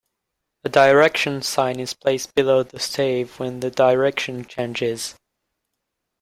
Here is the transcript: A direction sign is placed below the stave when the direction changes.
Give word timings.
A 0.63 0.69
direction 0.69 1.43
sign 1.43 1.79
is 1.79 1.93
placed 1.93 2.33
below 2.33 2.63
the 2.63 2.79
stave 2.79 3.37
when 3.39 3.59
the 3.59 3.69
direction 3.69 4.43
changes. 4.45 5.13